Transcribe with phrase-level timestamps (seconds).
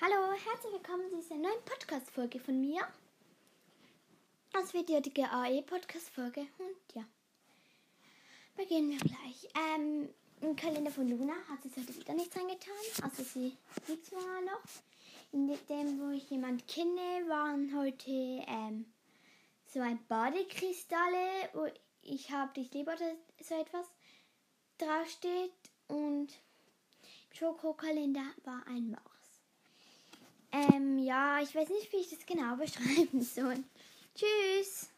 [0.00, 2.86] Hallo, herzlich willkommen zu dieser neuen Podcast-Folge von mir.
[4.52, 7.04] Das wird ja die AE-Podcast-Folge und ja,
[8.56, 9.48] beginnen wir gleich.
[9.56, 10.08] Ähm,
[10.40, 13.56] Im Kalender von Luna hat sie heute wieder nichts angetan, also sie
[13.88, 14.62] liegt zwar noch.
[15.32, 18.86] In dem, wo ich jemand kenne, waren heute ähm,
[19.66, 21.66] so ein Badekristalle, wo
[22.02, 23.86] ich habe dich lieber oder so etwas
[24.78, 25.50] draufsteht
[25.88, 29.17] und im Schokokalender war ein Maus.
[31.08, 33.64] Ja, ich weiß nicht, wie ich das genau beschreiben soll.
[34.14, 34.90] Tschüss!